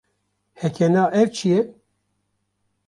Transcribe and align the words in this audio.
Heke 0.61 0.87
na, 0.93 1.03
ev 1.19 1.27
çi 1.35 1.47
ye? 1.51 1.59